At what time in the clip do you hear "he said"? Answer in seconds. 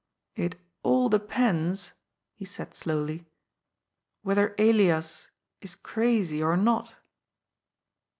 2.33-2.73